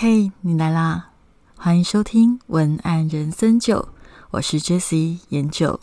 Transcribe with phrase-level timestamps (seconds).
[0.00, 1.10] 嘿，你来啦！
[1.56, 3.88] 欢迎收听文案人生九，
[4.30, 5.80] 我是 Jessie 研九。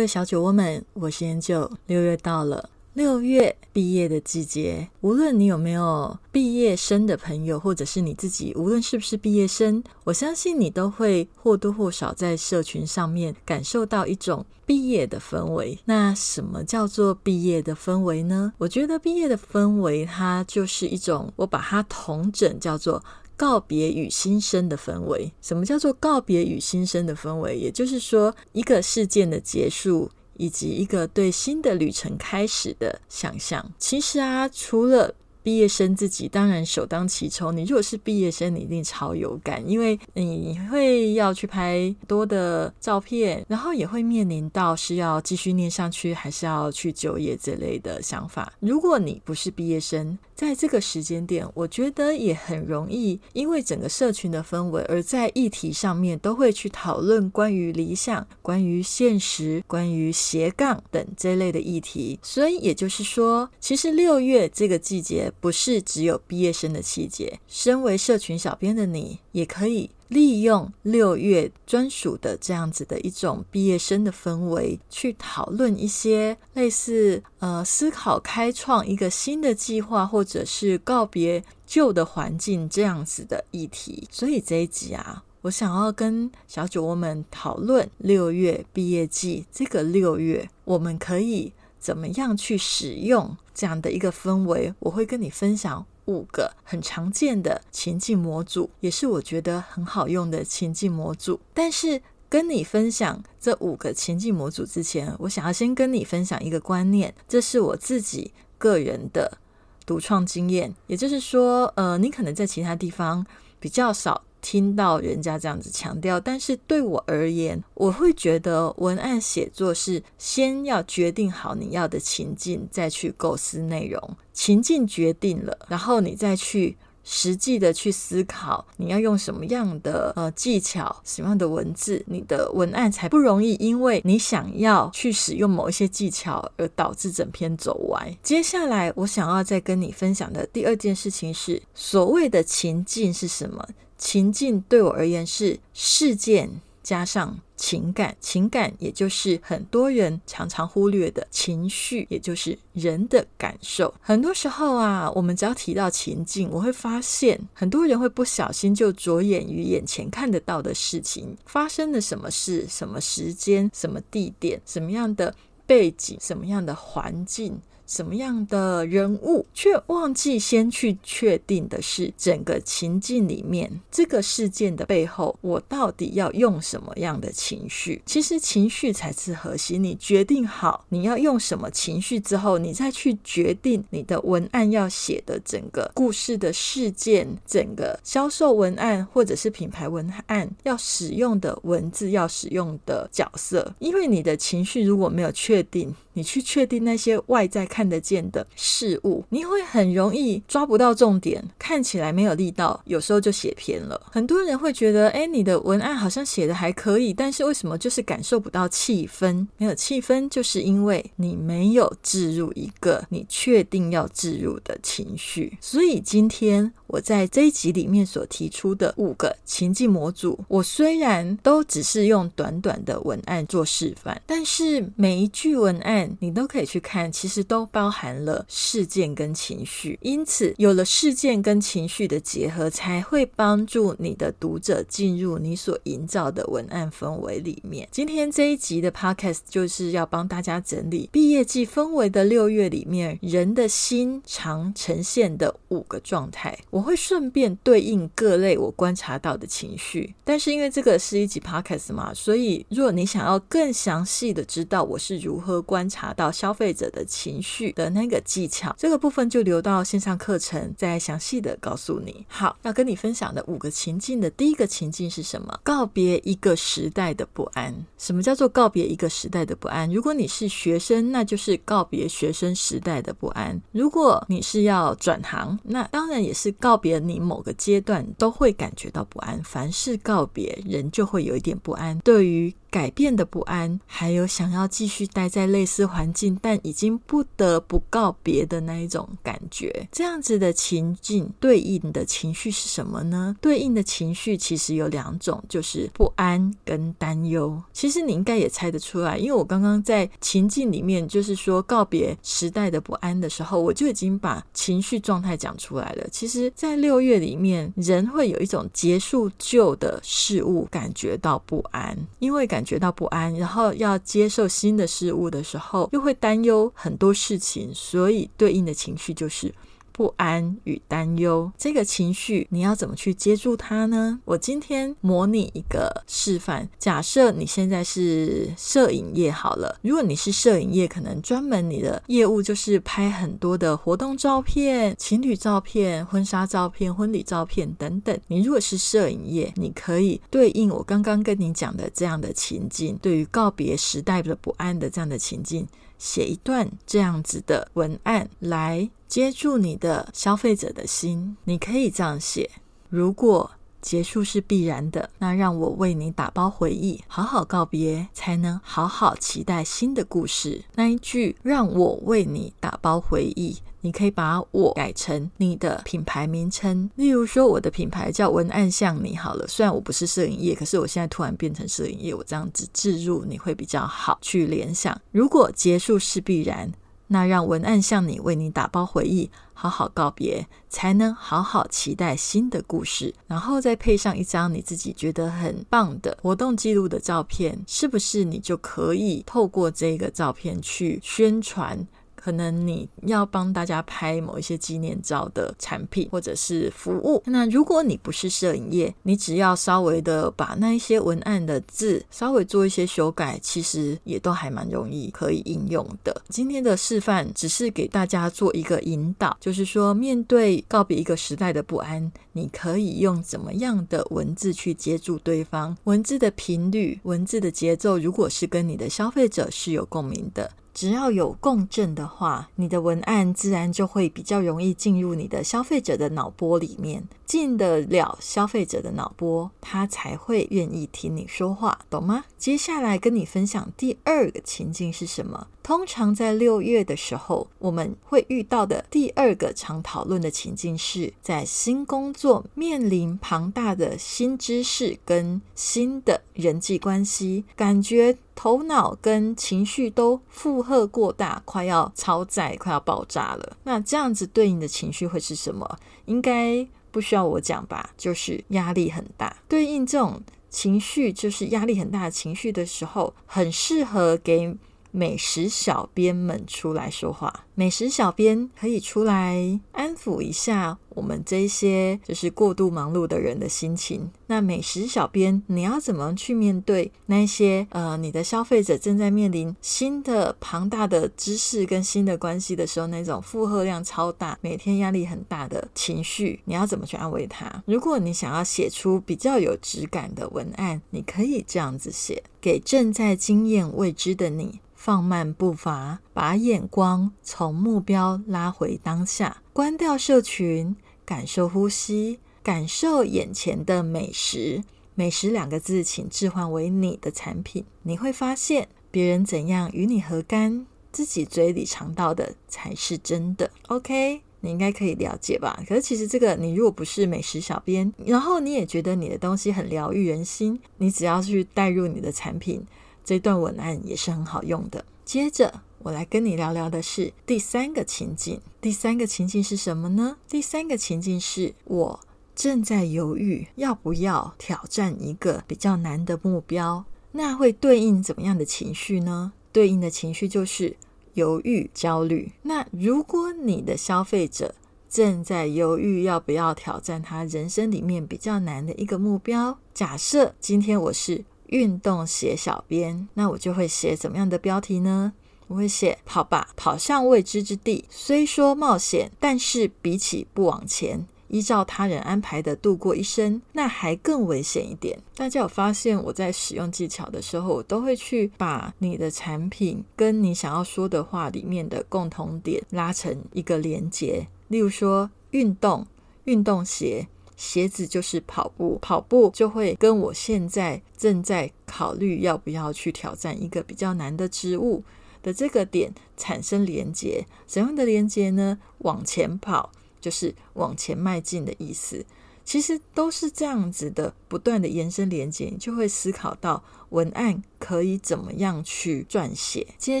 [0.00, 1.70] 位小酒窝们，我是研究。
[1.86, 4.88] 六月到了，六月毕业的季节。
[5.02, 15.78] 无论你有没有毕业生的朋友，或者是你自己，无论是不是毕业生，我相信你都会或多或少在社群上面感受到一种毕业的氛围。
[15.84, 18.54] 那什么叫做毕业的氛围呢？
[18.56, 23.04] 我觉得毕业的氛围，它就是一种，我把它统整叫做。
[23.40, 27.56] 告别与新生的氛围，什么叫做告别与新生的氛围？
[27.56, 33.72] 也就是说，一个事件的结束，以及一个对新的旅程开始的想象。
[33.78, 37.56] 其实啊，除了毕业生自己当然首当其冲。
[37.56, 48.52] 你如果是毕业生，你一定超有感，因为你会要去拍多的照片，然后也会面临到是要继续念上去，还是要去就业这类的想法。
[48.60, 62.18] 如果你不是毕业生，在这个时间点，我觉得也很容易，因为整个社群的氛围，而在议题上面都会去讨论关于理想、关于现实、关于斜杠等这类的议题。
[62.22, 65.29] 所以也就是说，其实六月这个季节。
[65.40, 84.08] 不是只有毕业生的气节，身为社群小编的你，也可以利用六月专属的这样子的一种毕业生的氛围，去讨论一些类似呃思考开创一个新的计划，或者是告别旧的环境这样子的议题。
[84.10, 91.52] 所以这一集啊，我想要跟小酒窝们讨论六月毕业季，这个六月我们可以。
[91.80, 94.72] 怎么样去使用这样的一个氛围？
[94.78, 101.40] 我会跟你分享五个很常见的情境模组，也是我觉得很好用的情境模组。
[101.54, 109.38] 但是跟你分享这五个情境模组之前，我想要先跟你分享一个观念，这是我自己个人的
[109.86, 110.74] 独创经验。
[110.86, 113.26] 也就是说，呃，你可能在其他地方
[113.58, 114.22] 比较少。
[114.42, 124.16] 听到人家这样子强调，但是对我而言，我会觉得文案写作是先要决定好你要的情境，再去构思内容。
[124.32, 138.16] 情境决定了，然后你再去实际的去思考，你要用什么样的呃技巧，什么样的文字，你的文案才不容易因为你想要去使用某一些技巧而导致整篇走歪。
[138.22, 143.66] 接下来，我想要再跟你分享的第二件事情是，所谓的情境是什么？
[144.00, 146.50] 情境对我而言是事件
[146.82, 153.92] 加上情感，情感也就是很多人常常忽略的情绪，也就是人的感受。
[154.00, 165.34] 很多时候啊，我们只要提到情境，我会发现很多人会不小心就着眼于眼前看得到的事情，发生了什么事、什么时间、什么地点、什么样的
[165.66, 167.60] 背景、什么样的环境。
[167.90, 178.00] 什么样的人物，却忘记先去确定的是整个情境里面这个事件的背后，我到底要用什么样的情绪？
[178.06, 179.82] 其实情绪才是核心。
[179.82, 193.74] 你决定好你要用什么情绪之后，你再去决定你的文案要写的整个故事的事件、整个销售文案或者是品牌文案要使用的文字、要使用的角色。
[193.80, 204.00] 因为你的情绪如果没有确定，你去确定那些外在看得见的事物，你会很容易抓不到重点，看起来没有力道，有时候就写偏了。
[204.10, 209.46] 很多人会觉得，哎，你的文案好像写的还可以，但是为什么就是感受不到气氛？
[209.56, 215.56] 没有气氛，就是因为你没有置入一个你确定要置入的情绪。
[215.60, 225.99] 所以今天我在这一集里面所提出的五个情境模组，我虽然都只是用短短的文案做示范，但是每一句文案。
[226.20, 237.88] 你都可以去看，其实都包含了事件跟情绪，因此有了事件跟情绪的结合，才会帮助你的读者进入你所营造的文案氛围里面。
[237.90, 250.14] 今天这一集的 podcast 就是要帮大家整理毕业季氛围的六月里面人的心常呈现的五个状态，我会顺便对应各类我观察到的情绪。
[250.24, 257.50] 但是因为这个是一集 podcast 嘛，所以如果你想要更详细的知道我是如何观，查到消费者的情绪。
[257.72, 262.24] 的那个技巧，这个部分就留到线上课程再详细的告诉你。
[262.28, 265.58] 好，要跟你分享的五个情境的第一个情境是什么？
[265.64, 267.74] 告别一个时代的不安。
[267.98, 269.90] 什么叫做告别一个时代的不安？
[269.90, 279.42] 如果你是学生，那就是告别学生时代的不安；如果你是要转行，那当然也是告别你某个阶段都会感觉到不安。
[279.42, 281.98] 凡是告别，人就会有一点不安。
[282.00, 293.36] 对于改变的不安，还有想要继续待在类似环境，但已经不得不告别的那一种感觉，这样子的情境对应的情绪是什么呢？
[293.40, 297.60] 对应的情绪其实有两种，就是不安跟担忧。
[297.72, 306.06] 其实你应该也猜得出来，因为我刚刚在情境里面，就是说告别时代的不安的时候，我就已经把情绪状态讲出来了。
[306.12, 312.60] 其实，在六月里面，人会有一种结束旧的事物感觉到不安，因为感。
[312.60, 319.54] 感觉到不安，然后要接受新的事物的时候，后又会担忧很多事情，所以对应的情绪就是。
[320.00, 324.18] 不安与担忧，这个情绪你要怎么去接住它呢？
[324.24, 338.18] 我今天模拟一个示范，假设你现在是摄影业好了，如果你是摄影业，可能专门你的业务就是拍很多的活动照片、情侣照片、婚纱照片、婚礼照片等等。
[338.28, 345.68] 你如果是摄影业，你可以对应我刚刚跟你讲的这样的情境，对于告别时代的不安的这样的情境。
[346.00, 352.50] 写一段这样子的文案来接住你的消费者的心，你可以这样写：
[352.88, 353.50] 如果
[353.82, 360.64] 结束是必然的，那让我为你打包回忆，好好告别，才能好好期待新的故事。
[360.74, 363.58] 那一句“让我为你打包回忆”。
[363.82, 369.46] 你可以把我改成你的品牌名称，例如说我的品牌叫文案像你好了。
[369.48, 375.00] 虽然我不是摄影业，可是我现在突然变成摄影业，我这样子置入你会比较好去联想。
[375.12, 376.72] 如果结束是必然，
[377.08, 383.12] 那让文案像你为你打包回忆，好好告别，才能好好期待新的故事。
[383.26, 391.84] 然后再配上一张你自己觉得很棒的活动记录的照片，是不是你就可以透过这个照片去宣传？
[392.20, 397.22] 可能你要帮大家拍某一些纪念照的产品或者是服务。
[397.26, 406.22] 那如果你不是摄影业，你只要稍微的把那一些文案的字稍微做一些修改，其实也都还蛮容易可以应用的。
[406.28, 415.76] 今天的示范只是给大家做一个引导，就是说面对告别一个时代的不安，你可以用怎么样的文字去接住对方？
[415.84, 420.50] 文字的频率、文字的节奏，如果是跟你的消费者是有共鸣的。
[420.72, 432.24] 只要有共振的话，你的文案自然就会比较容易进入你的消费者的脑波里面，进得了消费者的脑波，他才会愿意听你说话，懂吗？
[432.36, 435.46] 接下来跟你分享第二个情境是什么？
[435.62, 453.56] 通常在六月的时候，我们会遇到的第二个常讨论的情境是在新工作面临庞大的新知识跟新的人际关系，感觉头脑跟情绪都负荷过大，快要超载，快要爆炸了。
[453.62, 455.78] 那这样子对应的情绪会是什么？
[456.06, 457.90] 应该不需要我讲吧？
[457.96, 459.36] 就是压力很大。
[459.48, 464.56] 对应这种情绪，就是压力很大的情绪的时候，很适合给。
[464.92, 474.10] 美食小编们出来说话，美食小编可以出来安抚一下我们这些就是过度忙碌的人的心情。
[474.28, 487.62] 那美食小编，你要怎么去面对那些呃，你的消费者正在面临新的庞大的知识跟新的关系的时候，那种负荷量超大、每天压力很大的情绪，你要怎么去安慰他？
[487.66, 494.60] 如果你想要写出比较有质感的文案，你可以这样子写：给正在经验未知的你。
[494.80, 504.62] 放慢步伐，把眼光从目标拉回当下，关掉社群，感受呼吸，感受眼前的美食。
[504.94, 507.64] 美食两个字，请置换为你的产品。
[507.84, 510.66] 你会发现，别人怎样与你何干？
[510.92, 513.50] 自己嘴里尝到的才是真的。
[513.68, 515.62] OK，你应该可以了解吧？
[515.66, 522.66] 可是其实这个，你如果不是美食小编，然后你也觉得你的东西很疗愈人心，你只要去带入你的产品。
[523.04, 524.84] 这段文案也是很好用的。
[525.04, 528.38] 接着，我来跟你聊聊的是第三个情境。
[528.60, 530.18] 第三个情境是什么呢？
[530.28, 532.00] 第三个情境是我
[532.36, 536.84] 正在犹豫要不要挑战一个比较难的目标。
[537.12, 539.32] 那会对应怎么样的情绪呢？
[539.52, 540.76] 对应的情绪就是
[541.14, 542.30] 犹豫、焦虑。
[542.42, 544.54] 那如果你的消费者
[544.86, 551.24] 正在犹豫要不要挑战他人生里面比较难的一个目标，假设今天我是。
[551.50, 555.12] 运动写小编，那我就会写怎么样的标题呢？
[555.50, 557.84] 我会写跑吧，跑向未知之地。
[557.90, 561.04] 虽说冒险，但是比起不往前。
[561.26, 564.98] 依照他人安排的度过一生，那还更危险一点。
[565.16, 574.26] 大家有发现我在使用技巧的时候，我都会去把你的产品跟你想要说的话里面的共同点拉成一个连结。
[574.48, 575.86] 例如说，运动，
[576.24, 584.82] 运动鞋，鞋子就是跑步，跑步就会跟我现在正在考虑要不要去挑战一个比较难的职务
[585.22, 587.26] 的这个点产生连接。
[587.46, 588.58] 怎样的连接呢？
[588.78, 589.72] 往前跑。
[590.00, 592.06] 就是往前迈进的意思，
[592.42, 599.66] 其实都是这样子的，不断的延伸连接，你就会思考到文案可以怎么样去撰写。
[599.78, 600.00] 接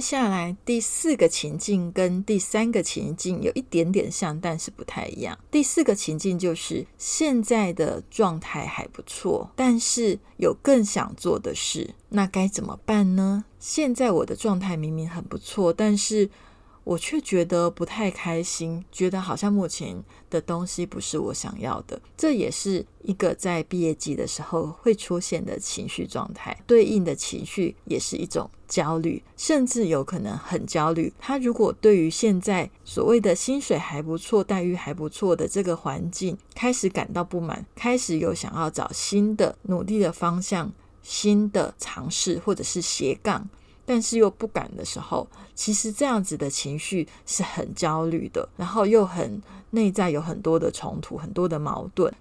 [0.00, 5.38] 下来第四个情境跟第三个情境有一点点像，但是不太一样。
[5.50, 13.44] 第四个情境就是现在的状态还不错，但是有更想做的事，那该怎么办呢？
[13.58, 16.30] 现在我的状态明明很不错，但是。
[16.84, 22.00] 我却觉得不太开心，觉得好像目前的东西不是我想要的。
[22.16, 31.12] 这也是一个在毕业季的时候会出现的情绪状态，对应的情绪也是一种焦虑，甚至有可能很焦虑。
[31.18, 40.72] 他如果对于现在所谓的薪水还不错、待遇还不错的这个环境开始感到不满，开始有想要找新的努力的方向、
[41.02, 43.48] 新的尝试或者是斜杠。
[43.90, 52.14] 但是又不敢的时候，其实这样子的情绪是很焦虑的，然后又很内在有很多的冲突，很多的矛盾。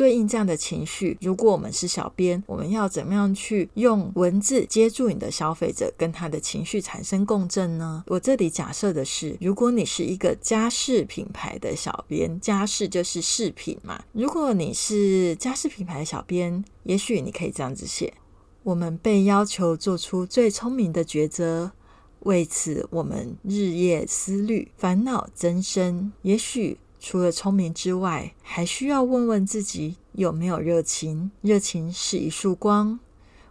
[0.00, 8.02] 对应这样的情绪，如果我们是小编，我们要怎么样去用文字接住你的消费者，跟他的情绪产生共振呢？
[8.06, 14.02] 我这里假设的是，如果你是一个家饰品牌的小编，家饰就是饰品嘛。
[14.12, 18.14] 如果你是家饰品牌的小编，也许你可以这样子写：
[18.62, 21.72] 我们被要求做出最聪明的抉择，
[22.20, 26.10] 为此我们日夜思虑，烦恼增生。
[26.22, 26.78] 也许。
[27.02, 31.30] 除了聪明之外，还需要问问自己有没有热情。
[31.40, 33.00] 热情是一束光，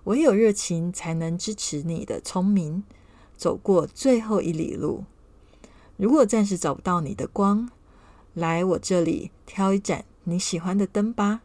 [0.04, 2.84] 唯有热情才能支持你的聪明
[3.36, 5.04] 走过最后一里路。
[5.98, 7.70] 如果暂时找不到你的光，
[8.36, 11.42] 来我这里挑一盏你喜欢的灯吧。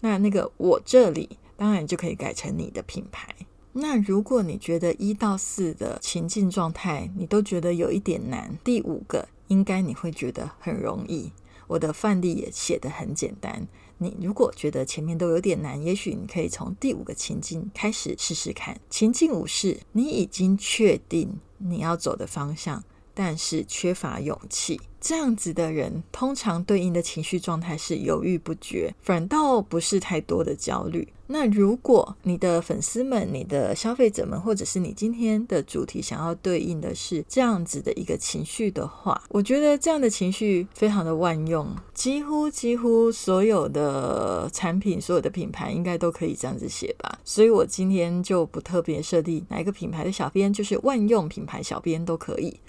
[0.00, 3.34] 那那个我这里当然就可以改成你的品牌。
[3.74, 9.28] 那如果你觉得一到四的情境状态你都觉得有一点难，第五个。
[9.48, 11.32] 应该你会觉得很容易，
[11.66, 13.66] 我的范例也写得很简单。
[13.98, 18.78] 你如果觉得前面都有点难，也许你可以从第五个情境开始试试看。
[18.90, 22.84] 情境五是，你已经确定你要走的方向。
[23.18, 31.08] 但是缺乏勇气，这样子的人通常对应的情绪状态是犹豫不决，反倒不是太多的焦虑。
[31.28, 47.18] 那如果你的粉丝们、你的消费者们，或者是你今天的主题想要对应的是这样子的一个情绪的话，我觉得这样的情绪非常的万用，几乎几乎所有的产品、所有的品牌应该都可以这样子写吧。
[47.24, 52.60] 所以我今天就不特别设定哪一个品牌的小编，就是万用品牌小编都可以。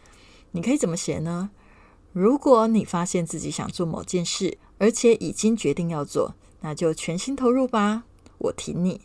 [0.51, 1.49] 你可以怎么写呢？
[2.13, 8.03] 如果你发现自己想做某件事，而且已经决定要做，那就全心投入吧。
[8.37, 9.01] 我挺你，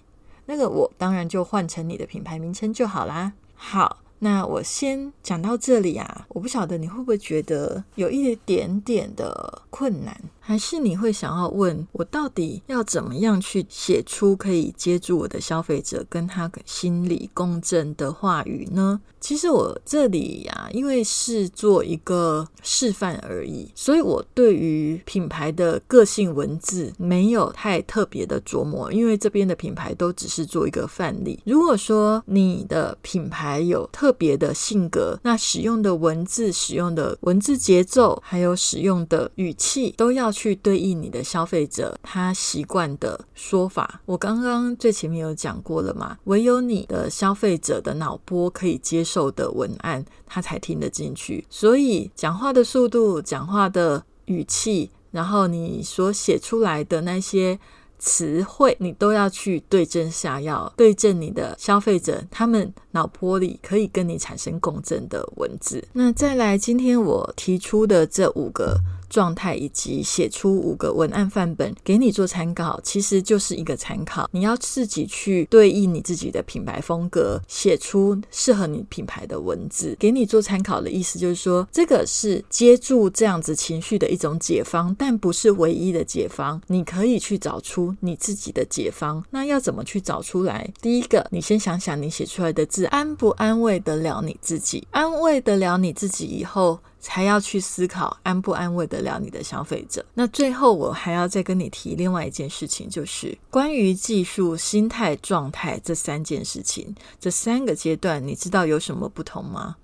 [0.46, 3.32] 那个我当然就换成你的品牌名称就好啦。
[3.54, 3.98] 好。
[4.24, 19.00] 那我先讲到这里啊，我不晓得你会不会觉得有一点点的困难，还是你会想要问我到底要怎么样去写出可以接住我的消费者跟他心理共振的话语呢？
[19.20, 31.38] 其实我这里呀，因为是做一个示范而已，所以我对于品牌的个性文字没有太特别的琢磨，因为这边的品牌都只是做一个范例。
[31.46, 44.00] 如果说你的品牌有特别的性格，那使用的文字、使用的文字节奏，还有使用的语气，都要去对应你的消费者他习惯的说法。
[44.06, 51.46] 我刚刚最前面有讲过了嘛，唯有你的消费者的脑波可以接受的文案，他才听得进去。
[51.50, 57.60] 所以讲话的速度、讲话的语气，然后你所写出来的那些。
[58.04, 65.86] 词汇你都要去对症下药，对症你的消费者他们脑波里可以跟你产生共振的文字。
[65.92, 68.76] 那再来，今天我提出的这五个
[69.12, 74.26] 状态以及写出五个文案范本给你做参考，其实就是一个参考。
[74.32, 86.58] 你要自己去对应你自己的品牌风格，写出适合你品牌的文字，给你做参考的意思就是说，这个是接住这样子情绪的一种解方，但不是唯一的解方。
[86.68, 89.22] 你可以去找出你自己的解方。
[89.28, 90.72] 那要怎么去找出来？
[90.80, 96.80] 第一个，你先想想你写出来的字安不安慰得了你自己，安慰得了你自己以后。
[97.02, 100.02] 才要去思考安不安慰得了你的消费者。
[100.14, 109.76] 那最后我还要再跟你提另外一件事情，就是关于技术、心态、状态这三件事情，这三个阶段，你知道有什么不同吗？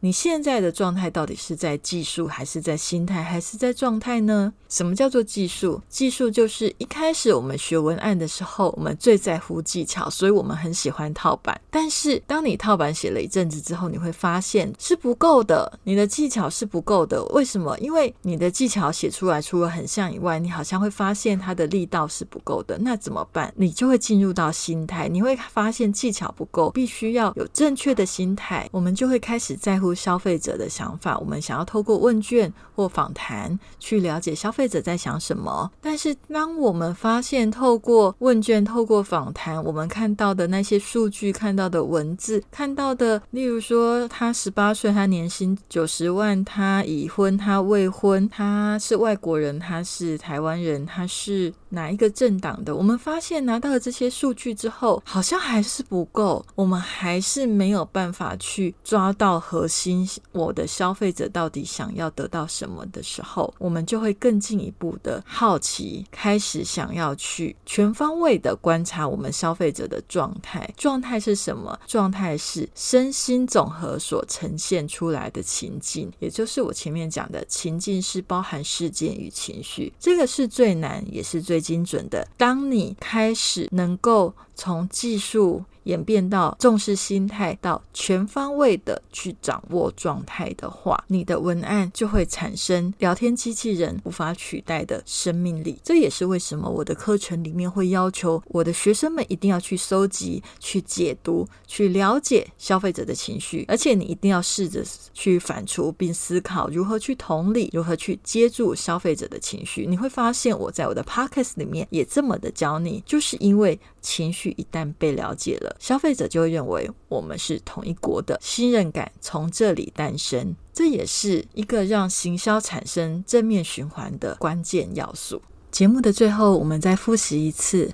[0.00, 4.52] 你现在的状态到底是在技术，还是在心态，还是在状态呢？
[4.68, 5.80] 什么叫做技术？
[5.88, 11.58] 技术就是一开始我们学文案的时候，我们最在乎技巧，所以我们很喜欢套版。
[11.70, 17.24] 但是当你套版写了一阵子之后，你会发现是不够的，你的技巧是不够的。
[17.26, 17.78] 为什么？
[17.78, 22.76] 因为你的技巧写出来除了很像以外，你好像会发现它的力道是不够的。
[22.78, 23.52] 那怎么办？
[23.56, 29.93] 你就会进入到心态，你会发现技巧不够，必须要有正确的心态，我们就会开始在乎。
[29.94, 35.70] 消费者的想法，我们想要透过问卷或访谈去了解消费者在想什么。
[35.80, 52.74] 但是，当我们发现透过问卷、透过访谈，我们看到的那些数据、看到的文字、看到的，例如说他十八岁，他年薪九十万，他已婚，他未婚，他是外国人，他是台湾人，他是哪一个政党的？
[52.74, 60.08] 我们发现拿到了这些数据之后，好像还是不够，我们还是没有办法去抓到核心。
[60.32, 70.68] 我的消费者到底想要得到什么的时候，我们就会更进一步的好奇，开始想要去全方位的观察我们消费者的状态。
[70.76, 71.78] 状态是什么？
[71.86, 79.92] 状态是身心总和所呈现出来的情境，也就是我前面讲的情境是包含事件与情绪。
[79.98, 82.26] 这个是最难也是最精准的。
[82.36, 85.64] 当你开始能够从技术。
[85.84, 95.78] 演变到重视心态，到全方位的去掌握状态的话，你的文案就会产生聊天机器人无法取代的生命力。
[95.82, 109.86] 这也是为什么我的课程里面会要求我的学生们一定要去搜集、去解读、去了解消费者的情绪，而且你一定要试着去反刍并思考如何去同理、如何去接住消费者的情绪。
[109.86, 115.73] 你会发现我在我的 podcast 里面也这么的教你，就是因为情绪一旦被了解了。
[115.78, 125.42] 消费者就会认为我们是同一国的，信任感从这里诞生，这也是一个让行销产生正面循环的关键要素。
[125.70, 127.92] 节目的最后，我们再复习一次，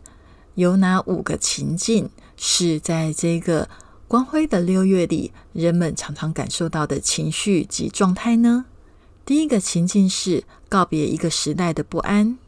[0.54, 3.68] 有哪五个情境是在这个
[4.06, 8.66] 光辉的六月里，人们常常感受到的情绪及状态呢？
[9.24, 12.38] 第一个情境是告别一个时代的不安，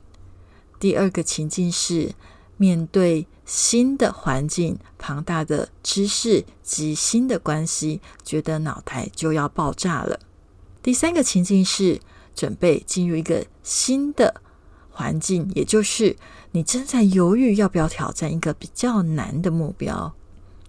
[0.79, 2.13] 第二个情境是。
[2.59, 10.19] 面对新的环境、庞大的知识及新的关系，觉得脑袋就要爆炸了。
[10.83, 12.01] 第三个情境是
[12.35, 14.41] 准备进入一个新的
[14.89, 16.17] 环境，也就是
[16.53, 20.15] 你正在犹豫要不要挑战一个比较难的目标。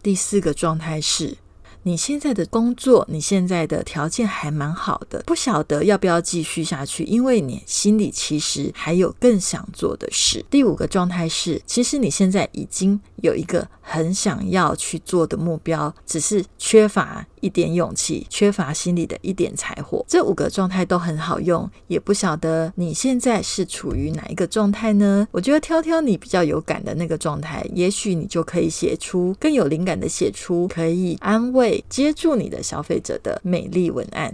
[0.01, 1.37] 第四个状态是。
[1.85, 10.43] 你现在的工作，你现在的条件还蛮好的，不晓得要不要继续下去，因为你心里其实还有更想做的事。
[10.49, 17.27] 第五个状态是，其实你现在已经有一个很想要去做的目标，只是缺乏。
[17.43, 21.69] 一点勇气，缺乏心里的一点柴火，这五个状态都很好用。
[21.87, 25.27] 也不晓得你现在是处于哪一个状态呢？
[25.29, 34.33] 我觉得挑挑你比较有感的那个状态，也许你就可以写出更有灵感的，写出可以安慰、接住你的消费者的美丽文案。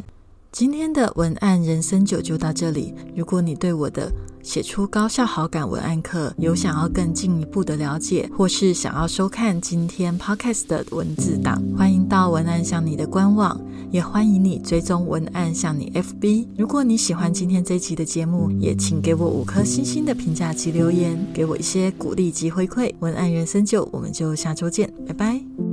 [0.52, 2.94] 今天的文案人生九就到这里。
[3.16, 16.48] 如果你对我的写出高效好感文案课有想要更进一步的了解，或是想要收看今天 podcast 的文字档，欢迎到文案向你的官网，也欢迎你追踪文案向你 FB。
[16.58, 22.92] 如果你喜欢今天这集的节目，也请给我五颗星星的评价及留言，给我一些鼓励及回馈。
[23.00, 25.69] 文案人生九，我们就下周见，拜拜。